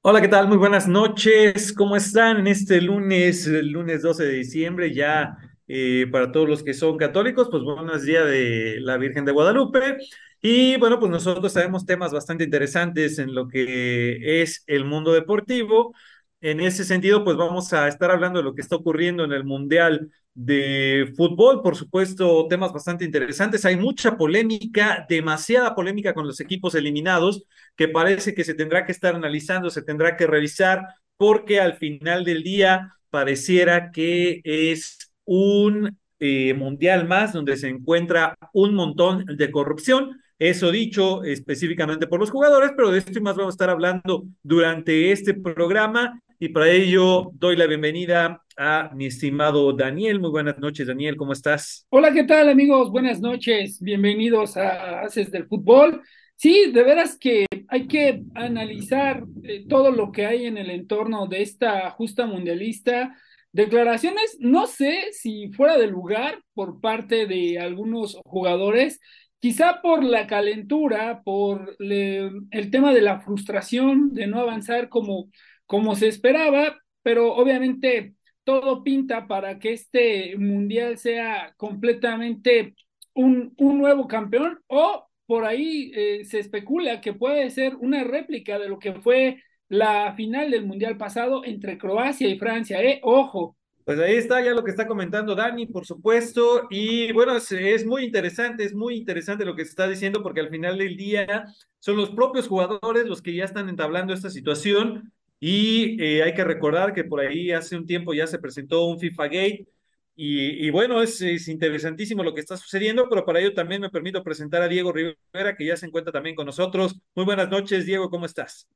[0.00, 0.48] Hola, ¿qué tal?
[0.48, 1.72] Muy buenas noches.
[1.72, 4.94] ¿Cómo están en este lunes, el lunes 12 de diciembre?
[4.94, 5.36] Ya
[5.66, 9.32] eh, para todos los que son católicos, pues bueno, es día de la Virgen de
[9.32, 9.98] Guadalupe.
[10.40, 15.94] Y bueno, pues nosotros tenemos temas bastante interesantes en lo que es el mundo deportivo.
[16.40, 19.42] En ese sentido, pues vamos a estar hablando de lo que está ocurriendo en el
[19.44, 23.64] Mundial de Fútbol, por supuesto, temas bastante interesantes.
[23.64, 27.42] Hay mucha polémica, demasiada polémica con los equipos eliminados,
[27.74, 32.24] que parece que se tendrá que estar analizando, se tendrá que revisar, porque al final
[32.24, 39.50] del día pareciera que es un eh, mundial más donde se encuentra un montón de
[39.50, 40.20] corrupción.
[40.38, 44.24] Eso dicho específicamente por los jugadores, pero de esto y más vamos a estar hablando
[44.44, 50.20] durante este programa y para ello doy la bienvenida a mi estimado Daniel.
[50.20, 51.86] Muy buenas noches, Daniel, ¿cómo estás?
[51.90, 52.90] Hola, ¿qué tal amigos?
[52.90, 56.02] Buenas noches, bienvenidos a Haces del Fútbol.
[56.36, 61.26] Sí, de veras que hay que analizar eh, todo lo que hay en el entorno
[61.26, 63.16] de esta justa mundialista.
[63.50, 69.00] Declaraciones, no sé si fuera de lugar por parte de algunos jugadores,
[69.40, 75.30] quizá por la calentura, por el tema de la frustración de no avanzar como
[75.68, 82.74] como se esperaba, pero obviamente todo pinta para que este mundial sea completamente
[83.12, 88.58] un, un nuevo campeón o por ahí eh, se especula que puede ser una réplica
[88.58, 92.98] de lo que fue la final del mundial pasado entre Croacia y Francia, ¿eh?
[93.02, 93.54] Ojo.
[93.84, 97.84] Pues ahí está ya lo que está comentando Dani, por supuesto, y bueno, es, es,
[97.84, 101.44] muy interesante, es muy interesante lo que se está diciendo porque al final del día
[101.78, 106.44] son los propios jugadores los que ya están entablando esta situación y eh, hay que
[106.44, 109.68] recordar que por ahí hace un tiempo ya se presentó un FIFA Gate.
[110.16, 113.90] Y, y bueno, es, es, interesantísimo lo que está sucediendo, pero para ello también me
[113.90, 117.00] permito presentar a Diego Rivera, que ya se encuentra también con nosotros.
[117.14, 118.68] Muy buenas noches, Diego, ¿cómo estás?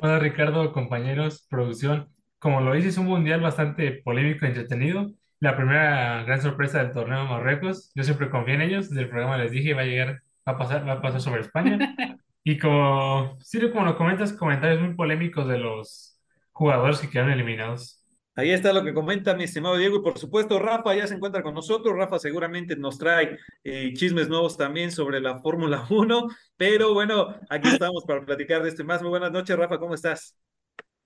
[0.00, 2.08] Hola Ricardo, compañeros, producción.
[2.38, 5.12] Como lo dices, es un mundial bastante polémico y entretenido.
[5.38, 7.92] La primera gran sorpresa del torneo de Marruecos.
[7.94, 8.88] Yo siempre confié en ellos.
[8.88, 11.42] Desde el programa les dije, va a llegar, va a pasar, va a pasar sobre
[11.42, 11.78] España.
[12.48, 16.16] Y como, sí, como lo comentas, comentarios muy polémicos de los
[16.52, 18.04] jugadores que quedan eliminados.
[18.36, 21.42] Ahí está lo que comenta mi estimado Diego y por supuesto Rafa ya se encuentra
[21.42, 21.96] con nosotros.
[21.96, 27.68] Rafa seguramente nos trae eh, chismes nuevos también sobre la Fórmula 1, pero bueno, aquí
[27.68, 29.02] estamos para platicar de este más.
[29.02, 30.36] Muy buenas noches, Rafa, ¿cómo estás?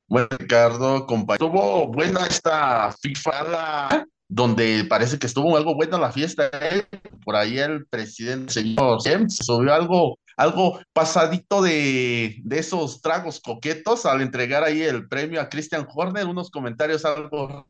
[0.08, 6.50] Bueno, Ricardo, compañero, estuvo buena esta FIFA donde parece que estuvo algo buena la fiesta.
[6.52, 6.84] ¿eh?
[7.24, 14.06] Por ahí el presidente, señor James, subió algo algo pasadito de, de, esos tragos coquetos
[14.06, 17.66] al entregar ahí el premio a Christian Horner, unos comentarios algo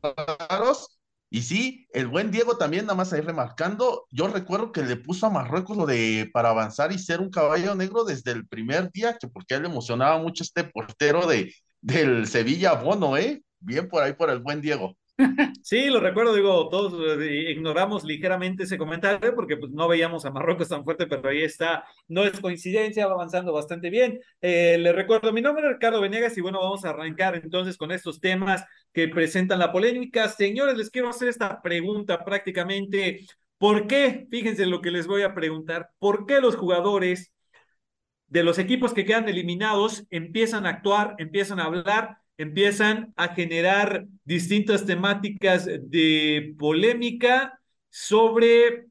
[0.49, 0.97] raros.
[1.29, 5.25] Y sí, el buen Diego también, nada más ahí remarcando, yo recuerdo que le puso
[5.25, 9.17] a Marruecos lo de para avanzar y ser un caballo negro desde el primer día,
[9.19, 13.43] que porque él le emocionaba mucho este portero de, del Sevilla Bono, ¿eh?
[13.59, 14.95] Bien por ahí por el buen Diego.
[15.63, 20.31] Sí, lo recuerdo, digo, todos eh, ignoramos ligeramente ese comentario porque pues, no veíamos a
[20.31, 24.19] Marruecos tan fuerte, pero ahí está, no es coincidencia, va avanzando bastante bien.
[24.41, 28.19] Eh, le recuerdo, mi nombre Ricardo Venegas y bueno, vamos a arrancar entonces con estos
[28.19, 30.27] temas que presentan la polémica.
[30.29, 33.25] Señores, les quiero hacer esta pregunta prácticamente,
[33.57, 34.27] ¿por qué?
[34.31, 37.31] Fíjense lo que les voy a preguntar, ¿por qué los jugadores
[38.27, 44.05] de los equipos que quedan eliminados empiezan a actuar, empiezan a hablar empiezan a generar
[44.23, 47.59] distintas temáticas de polémica
[47.89, 48.87] sobre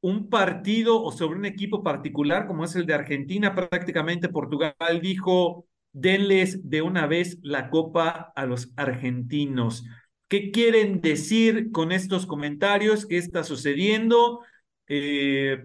[0.00, 3.54] un partido o sobre un equipo particular como es el de Argentina.
[3.54, 9.84] Prácticamente Portugal dijo, denles de una vez la copa a los argentinos.
[10.28, 13.06] ¿Qué quieren decir con estos comentarios?
[13.06, 14.40] ¿Qué está sucediendo?
[14.88, 15.64] Eh,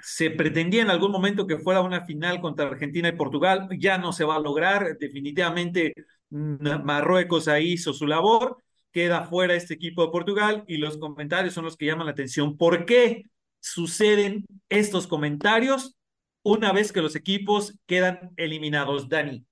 [0.00, 4.12] se pretendía en algún momento que fuera una final contra Argentina y Portugal, ya no
[4.12, 5.94] se va a lograr, definitivamente
[6.30, 8.62] Marruecos ahí hizo su labor,
[8.92, 12.56] queda fuera este equipo de Portugal y los comentarios son los que llaman la atención.
[12.56, 13.24] ¿Por qué
[13.60, 15.96] suceden estos comentarios
[16.42, 19.44] una vez que los equipos quedan eliminados, Dani?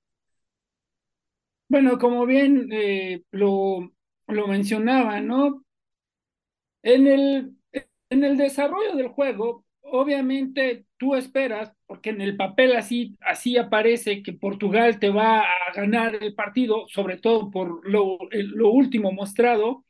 [1.68, 3.92] Bueno, como bien eh, lo,
[4.28, 5.64] lo mencionaba, ¿no?
[6.82, 7.56] En el,
[8.10, 14.22] en el desarrollo del juego, obviamente tú esperas, porque en el papel así, así aparece
[14.22, 19.84] que Portugal te va a ganar el partido, sobre todo por lo, lo último mostrado,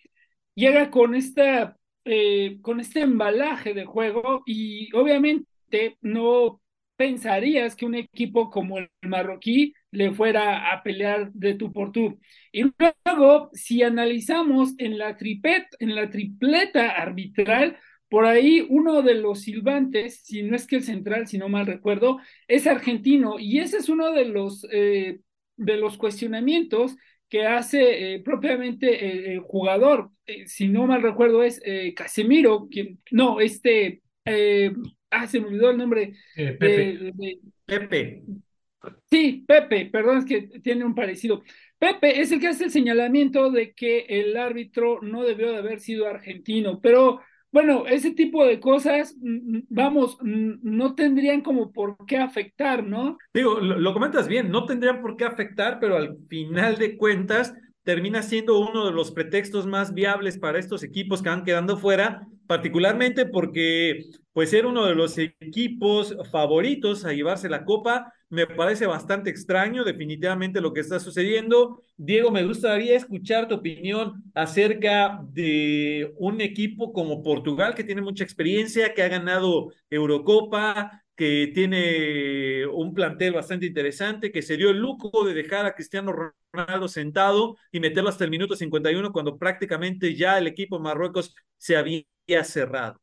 [0.54, 6.60] llega con, esta, eh, con este embalaje de juego y obviamente no
[6.96, 12.18] pensarías que un equipo como el marroquí le fuera a pelear de tú por tú.
[12.52, 12.64] Y
[13.04, 19.42] luego, si analizamos en la, tripet, en la tripleta arbitral, por ahí uno de los
[19.42, 23.78] silbantes, si no es que el central, si no mal recuerdo, es argentino y ese
[23.78, 25.20] es uno de los, eh,
[25.56, 26.96] de los cuestionamientos
[27.28, 30.10] que hace eh, propiamente el, jugador.
[30.26, 34.02] Eh, si no mal recuerdo, es eh, Casemiro, quien, no, este,
[35.10, 36.14] ah, se me olvidó el nombre.
[36.34, 37.12] Pepe.
[37.64, 38.22] Pepe.
[39.10, 41.42] Sí, Pepe, perdón, es que tiene un parecido.
[41.78, 45.80] Pepe es el que hace el señalamiento de que el árbitro no debió de haber
[45.80, 47.20] sido argentino, pero
[47.56, 52.84] bueno, ese tipo de cosas, mm, mm, vamos, mm, no tendrían como por qué afectar,
[52.84, 53.16] ¿no?
[53.32, 58.20] Digo, lo, comentas bien, no tendrían por qué afectar, pero al final de cuentas termina
[58.20, 63.26] siendo uno de los pretextos más viables para estos equipos que van quedando fuera, particularmente
[63.26, 69.30] porque pues ser uno de los equipos favoritos a llevarse la copa me parece bastante
[69.30, 71.82] extraño, definitivamente lo que está sucediendo.
[71.96, 78.24] Diego, me gustaría escuchar tu opinión acerca de un equipo como Portugal, que tiene mucha
[78.24, 84.78] experiencia, que ha ganado Eurocopa, que tiene un plantel bastante interesante, que se dio el
[84.78, 86.12] lujo de dejar a Cristiano
[86.52, 91.76] Ronaldo sentado y meterlo hasta el minuto 51 cuando prácticamente ya el equipo Marruecos se
[91.76, 92.04] había
[92.44, 93.00] cerrado.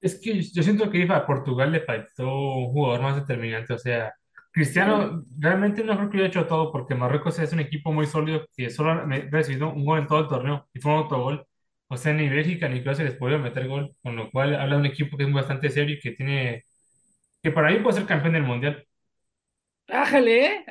[0.00, 3.72] Es que yo siento que a Portugal le faltó un jugador más determinante.
[3.72, 4.12] O sea,
[4.50, 8.46] Cristiano realmente no creo que haya hecho todo porque Marruecos es un equipo muy sólido
[8.56, 11.46] que solo ha recibido un gol en todo el torneo y fue un autogol.
[11.88, 14.80] O sea, ni Bélgica ni Croacia les podía meter gol, con lo cual habla de
[14.80, 16.64] un equipo que es bastante serio y que tiene,
[17.44, 18.86] que para mí puede ser campeón del mundial.
[19.88, 20.46] ¡Ájale!
[20.46, 20.64] ¿eh?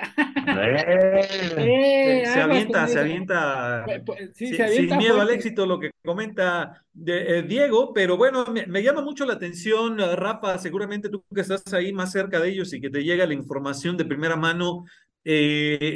[1.58, 3.86] Eh, se, avienta, se avienta,
[4.34, 9.24] sin miedo al éxito, lo que comenta de, eh, Diego, pero bueno, me, llama mucho
[9.28, 13.04] la atención, Rafa, seguramente tú que estás ahí más cerca de ellos y que te
[13.04, 14.86] llega la información de primera mano,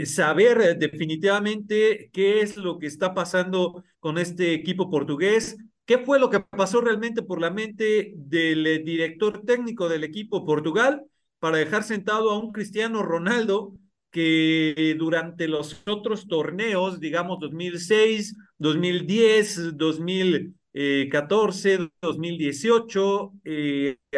[0.05, 5.57] saber definitivamente qué es lo que está pasando con este equipo portugués.
[5.87, 11.03] ¿Qué fue lo que pasó realmente por la mente del director técnico del equipo Portugal?
[11.39, 13.73] para dejar sentado a un Cristiano Ronaldo
[14.11, 23.33] que durante los otros torneos, digamos 2006, 2010, 2014, 2018,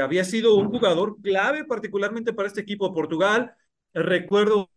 [0.01, 3.53] había sido un jugador clave particularmente para este equipo de Portugal.
[3.93, 4.69] Recuerdo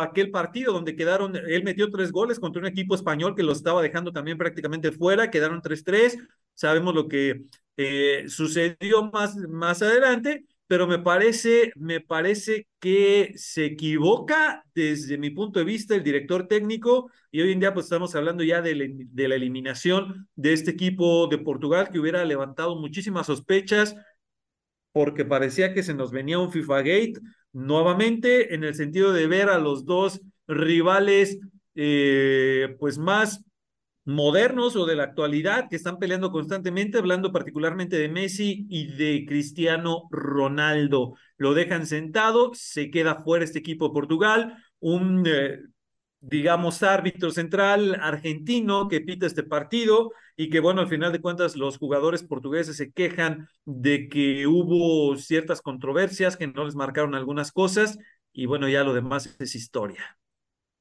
[0.00, 3.82] aquel partido donde quedaron, él metió tres goles contra un equipo español que lo estaba
[3.82, 6.18] dejando también prácticamente fuera, quedaron 3-3,
[6.54, 7.42] sabemos lo que
[7.76, 15.30] eh, sucedió más, más adelante, pero me parece, me parece que se equivoca desde mi
[15.30, 18.74] punto de vista el director técnico y hoy en día pues estamos hablando ya de,
[18.74, 23.96] la eliminación de este equipo de Portugal que hubiera levantado muchísimas sospechas
[24.92, 27.14] porque parecía que se nos venía un FIFA Gate
[27.52, 31.38] nuevamente en el sentido de ver a los dos rivales
[31.74, 33.44] eh, pues más
[34.04, 39.24] modernos o de la actualidad que están peleando constantemente, hablando particularmente de Messi y de
[39.26, 41.14] Cristiano Ronaldo.
[41.36, 45.58] Lo dejan sentado, se queda fuera este equipo de Portugal, un, eh,
[46.20, 51.56] digamos, árbitro central argentino que pita este partido y que, bueno, al final de cuentas
[51.56, 57.52] los jugadores portugueses se quejan de que hubo ciertas controversias, que no les marcaron algunas
[57.52, 57.98] cosas
[58.32, 60.18] y, bueno, ya lo demás es historia.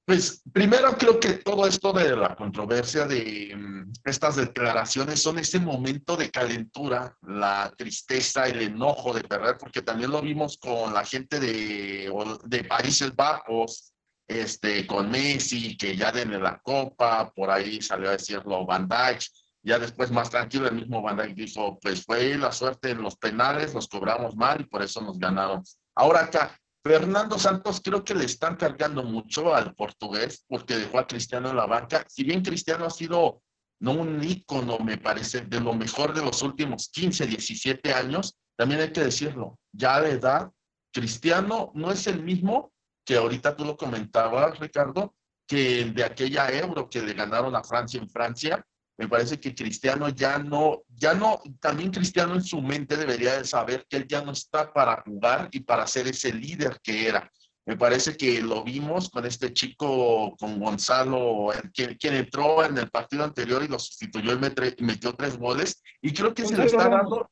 [0.09, 5.59] Pues primero creo que todo esto de la controversia de mm, estas declaraciones son ese
[5.59, 11.05] momento de calentura, la tristeza, el enojo de perder, porque también lo vimos con la
[11.05, 12.11] gente de,
[12.45, 13.88] de Países Bajos,
[14.29, 19.23] este, con Messi, que ya denle la copa, por ahí salió a decirlo Van Dijk,
[19.63, 23.17] ya después más tranquilo el mismo Van Dijk dijo, pues fue la suerte en los
[23.17, 25.63] penales, los cobramos mal y por eso nos ganaron.
[25.95, 31.07] Ahora acá, Fernando Santos creo que le están cargando mucho al portugués porque dejó a
[31.07, 32.05] Cristiano en la banca.
[32.07, 33.41] Si bien Cristiano ha sido
[33.79, 38.81] no un ícono, me parece, de lo mejor de los últimos 15, 17 años, también
[38.81, 40.51] hay que decirlo, ya de edad,
[40.93, 42.71] Cristiano no es el mismo
[43.09, 45.15] que ahorita tú lo comentabas, Ricardo,
[45.47, 48.63] que de aquella euro que le ganaron a Francia en Francia,
[48.99, 53.45] me parece que Cristiano ya no, ya no, también Cristiano en su mente debería de
[53.45, 57.31] saber que él ya no está para jugar y para ser ese líder que era.
[57.65, 62.91] Me parece que lo vimos con este chico, con Gonzalo, quien, quien entró en el
[62.91, 65.81] partido anterior y lo sustituyó y metió tres goles.
[65.99, 67.27] Y creo que se le está dando,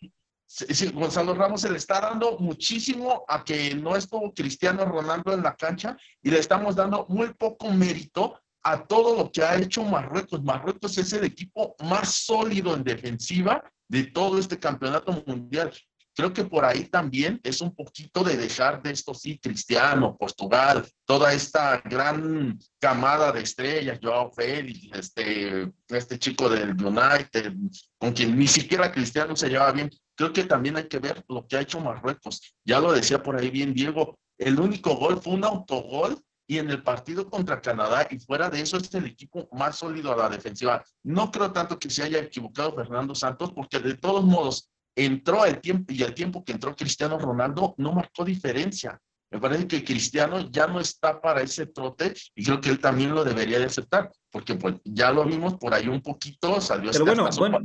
[0.93, 5.55] Gonzalo Ramos se le está dando muchísimo a que no estuvo Cristiano Ronaldo en la
[5.55, 10.43] cancha y le estamos dando muy poco mérito a todo lo que ha hecho Marruecos.
[10.43, 15.71] Marruecos es el equipo más sólido en defensiva de todo este campeonato mundial.
[16.17, 20.83] Creo que por ahí también es un poquito de dejar de esto, sí, Cristiano, Portugal,
[21.05, 27.53] toda esta gran camada de estrellas, Joao Félix, este, este chico del United,
[27.99, 29.91] con quien ni siquiera Cristiano se lleva bien.
[30.17, 32.55] Creo que también hay que ver lo que ha hecho Marruecos.
[32.65, 36.71] Ya lo decía por ahí bien Diego, el único gol fue un autogol y en
[36.71, 40.29] el partido contra Canadá y fuera de eso es el equipo más sólido a la
[40.29, 40.83] defensiva.
[41.03, 45.61] No creo tanto que se haya equivocado Fernando Santos porque de todos modos entró el
[45.61, 48.99] tiempo y el tiempo que entró Cristiano Ronaldo no marcó diferencia.
[49.29, 53.13] Me parece que Cristiano ya no está para ese trote y creo que él también
[53.13, 57.05] lo debería de aceptar, porque pues ya lo vimos por ahí un poquito, salió Pero
[57.05, 57.59] bueno, bueno,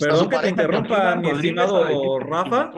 [0.00, 2.72] perdón que te interrumpa, mi estimado Rafa.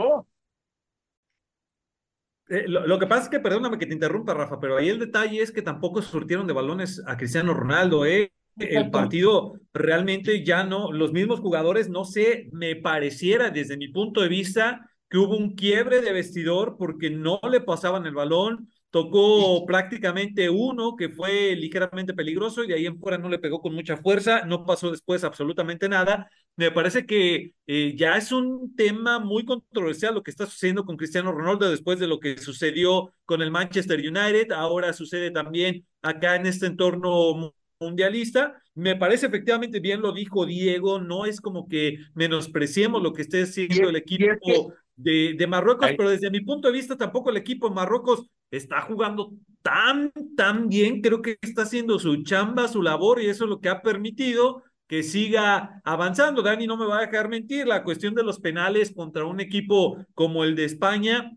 [2.48, 5.40] Eh, lo, que pasa es que, perdóname que te interrumpa, Rafa, pero ahí el detalle
[5.40, 8.32] es que tampoco surtieron de balones a Cristiano Ronaldo, ¿eh?
[8.56, 14.20] El partido realmente ya no, los mismos jugadores, no sé, me pareciera desde mi punto
[14.20, 19.64] de vista que hubo un quiebre de vestidor porque no le pasaban el balón, tocó
[19.66, 23.74] prácticamente uno que fue ligeramente peligroso y de ahí en fuera no le pegó con
[23.74, 26.30] mucha fuerza, no pasó después absolutamente nada.
[26.56, 30.96] Me parece que eh, ya es un tema muy controversial lo que está sucediendo con
[30.96, 36.36] Cristiano Ronaldo después de lo que sucedió con el Manchester United, ahora sucede también acá
[36.36, 38.60] en este entorno mundialista.
[38.74, 43.42] Me parece efectivamente, bien lo dijo Diego, no es como que menospreciemos lo que esté
[43.42, 47.68] haciendo el equipo de, de Marruecos, pero desde mi punto de vista tampoco el equipo
[47.68, 53.20] de Marruecos está jugando tan, tan bien, creo que está haciendo su chamba, su labor
[53.20, 56.42] y eso es lo que ha permitido que siga avanzando.
[56.42, 60.04] Dani no me va a dejar mentir, la cuestión de los penales contra un equipo
[60.14, 61.36] como el de España,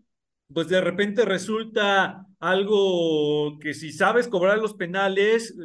[0.52, 5.56] pues de repente resulta algo que si sabes cobrar los penales,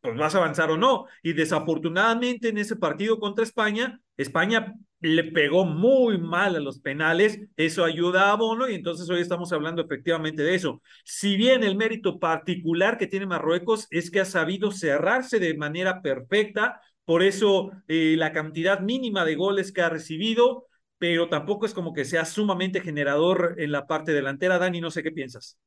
[0.00, 1.06] pues vas a avanzar o no.
[1.22, 7.40] Y desafortunadamente en ese partido contra España, España le pegó muy mal a los penales,
[7.56, 10.82] eso ayuda a Bono y entonces hoy estamos hablando efectivamente de eso.
[11.04, 16.02] Si bien el mérito particular que tiene Marruecos es que ha sabido cerrarse de manera
[16.02, 20.66] perfecta, por eso eh, la cantidad mínima de goles que ha recibido,
[20.98, 24.58] pero tampoco es como que sea sumamente generador en la parte delantera.
[24.58, 25.58] Dani, no sé qué piensas.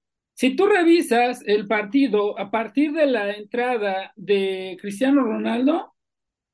[0.42, 5.94] Si tú revisas el partido a partir de la entrada de Cristiano Ronaldo,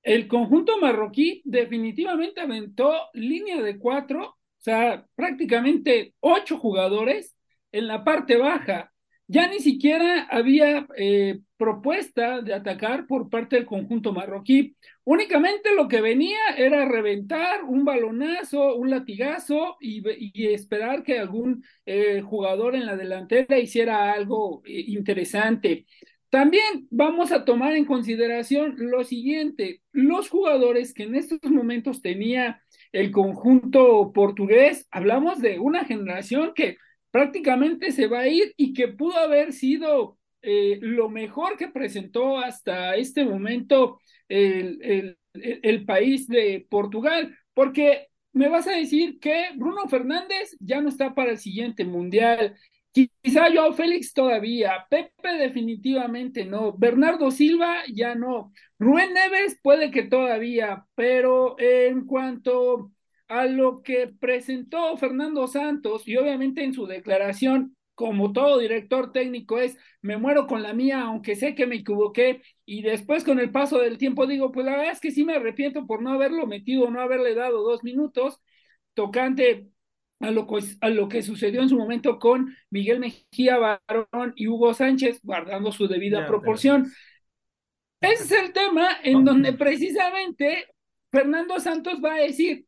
[0.03, 7.37] el conjunto marroquí definitivamente aventó línea de cuatro, o sea, prácticamente ocho jugadores
[7.71, 8.91] en la parte baja.
[9.25, 14.75] Ya ni siquiera había eh, propuesta de atacar por parte del conjunto marroquí.
[15.03, 20.03] Únicamente lo que venía era reventar un balonazo, un latigazo y,
[20.47, 25.85] esperar que algún eh, jugador en la delantera hiciera algo eh, interesante.
[26.29, 32.61] También vamos a tomar en consideración lo siguiente, los jugadores que en estos momentos tenía
[32.91, 36.77] el conjunto portugués, hablamos de una generación que
[37.11, 40.17] prácticamente se va a ir y que pudo haber sido
[40.49, 43.99] eh, lo mejor que presentó hasta este momento
[44.29, 50.89] el, el país de Portugal, porque me vas a decir que Bruno Fernández ya no
[50.89, 52.55] está para el siguiente mundial,
[53.21, 60.01] Quizá Joao Félix todavía, Pepe definitivamente no, Bernardo Silva ya no, Rubén Neves puede que
[60.03, 62.91] todavía, pero en cuanto
[63.27, 69.57] a lo que presentó Fernando Santos y obviamente en su declaración, como todo director técnico
[69.57, 73.51] es, me muero con la mía, aunque sé que me equivoqué, y después con el
[73.51, 76.45] paso del tiempo digo, pues la verdad es que sí me arrepiento por no haberlo
[76.45, 78.39] metido, no haberle dado dos minutos,
[78.93, 79.69] tocante
[80.19, 84.47] a lo, que, a lo que sucedió en su momento con Miguel Mejía Barón y
[84.47, 86.91] Hugo Sánchez, guardando su debida proporción.
[87.99, 90.67] Ese es el tema en donde precisamente
[91.11, 92.66] Fernando Santos va a decir,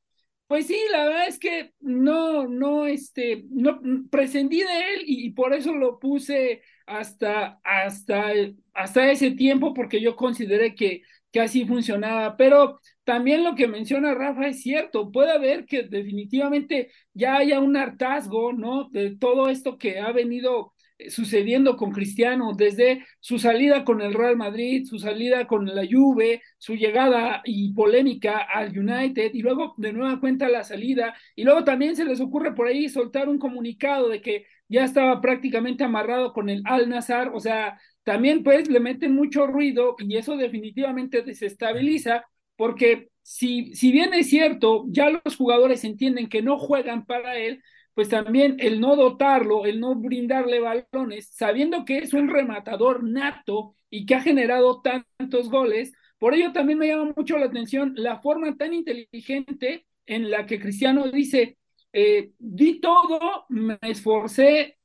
[0.50, 3.80] pues sí, la verdad es que no, no, este, no
[4.10, 8.32] prescindí de él y, por eso lo puse hasta, hasta,
[8.74, 12.36] hasta ese tiempo porque yo consideré que, que así funcionaba.
[12.36, 17.78] Pero también lo que menciona Rafa es cierto, puede haber que definitivamente ya haya un
[17.78, 18.90] hartazgo, ¿no?
[18.90, 20.74] De todo esto que ha venido
[21.08, 26.42] sucediendo con Cristiano, desde su salida con el Real Madrid, su salida con la Juve,
[26.58, 31.64] su llegada y polémica al United, y luego de nueva cuenta la salida, y luego
[31.64, 36.34] también se les ocurre por ahí soltar un comunicado de que ya estaba prácticamente amarrado
[36.34, 41.22] con el Al Nazar, o sea, también pues le meten mucho ruido y eso definitivamente
[41.22, 42.26] desestabiliza
[42.56, 47.64] porque si, si bien es cierto, ya los jugadores entienden que no juegan para él,
[47.94, 53.76] pues también el no dotarlo, el no brindarle balones, sabiendo que es un rematador nato
[53.90, 58.20] y que ha generado tantos goles, por ello también me llama mucho la atención la
[58.20, 61.58] forma tan inteligente en la que Cristiano dice,
[61.94, 64.78] eh, di todo, me esforcé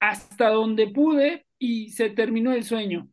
[0.00, 3.08] hasta donde pude y se terminó el sueño.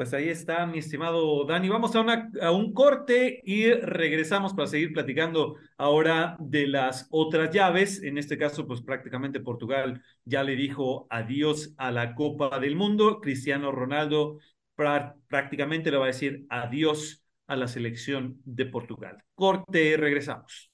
[0.00, 1.68] Pues ahí está, mi estimado Dani.
[1.68, 8.02] Vamos a, una, un corte y regresamos para seguir platicando ahora de las otras llaves.
[8.02, 13.20] En este caso, pues prácticamente Portugal ya le dijo adiós a la Copa del Mundo.
[13.20, 14.38] Cristiano Ronaldo
[15.28, 19.22] prácticamente le va a decir adiós a la selección de Portugal.
[19.34, 20.69] Corte, regresamos.